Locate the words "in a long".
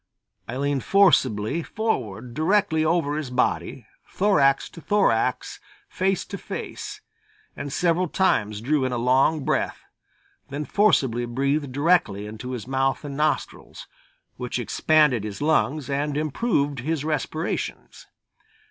8.83-9.45